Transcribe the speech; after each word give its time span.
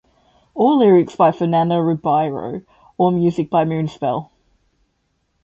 All 0.55 0.79
lyrics 0.79 1.15
by 1.15 1.31
Fernando 1.31 1.77
Ribeiro, 1.77 2.63
all 2.97 3.11
music 3.11 3.51
by 3.51 3.65
Moonspell. 3.65 4.31